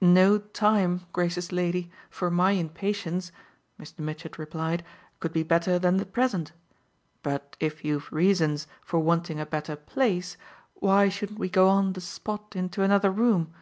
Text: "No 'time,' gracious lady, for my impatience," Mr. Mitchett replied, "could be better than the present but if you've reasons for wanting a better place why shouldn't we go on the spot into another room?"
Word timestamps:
"No 0.00 0.38
'time,' 0.38 1.02
gracious 1.12 1.52
lady, 1.52 1.90
for 2.08 2.30
my 2.30 2.52
impatience," 2.52 3.30
Mr. 3.78 3.98
Mitchett 3.98 4.38
replied, 4.38 4.82
"could 5.20 5.34
be 5.34 5.42
better 5.42 5.78
than 5.78 5.98
the 5.98 6.06
present 6.06 6.52
but 7.22 7.54
if 7.60 7.84
you've 7.84 8.10
reasons 8.10 8.66
for 8.80 9.00
wanting 9.00 9.38
a 9.38 9.44
better 9.44 9.76
place 9.76 10.38
why 10.72 11.10
shouldn't 11.10 11.38
we 11.38 11.50
go 11.50 11.68
on 11.68 11.92
the 11.92 12.00
spot 12.00 12.56
into 12.56 12.82
another 12.82 13.10
room?" 13.10 13.52